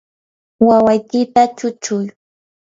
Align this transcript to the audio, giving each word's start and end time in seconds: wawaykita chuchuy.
wawaykita 0.67 1.41
chuchuy. 1.57 2.05